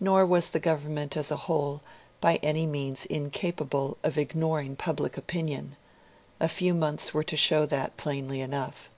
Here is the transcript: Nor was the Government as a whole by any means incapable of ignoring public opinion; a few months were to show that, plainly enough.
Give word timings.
Nor 0.00 0.26
was 0.26 0.48
the 0.48 0.58
Government 0.58 1.16
as 1.16 1.30
a 1.30 1.36
whole 1.46 1.82
by 2.20 2.40
any 2.42 2.66
means 2.66 3.06
incapable 3.06 3.96
of 4.02 4.18
ignoring 4.18 4.74
public 4.74 5.16
opinion; 5.16 5.76
a 6.40 6.48
few 6.48 6.74
months 6.74 7.14
were 7.14 7.22
to 7.22 7.36
show 7.36 7.64
that, 7.66 7.96
plainly 7.96 8.40
enough. 8.40 8.90